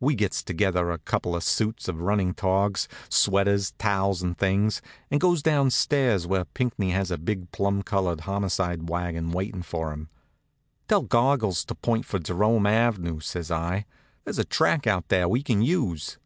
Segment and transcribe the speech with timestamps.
[0.00, 5.42] We gets together a couple suits of running togs, sweaters, towels and things, and goes
[5.42, 10.10] downstairs where Pinckney has a big plum colored homicide wagon waitin' for him.
[10.88, 13.86] "Tell Goggles to point for Jerome ave.," says I.
[14.24, 16.18] "There's a track out there we can use."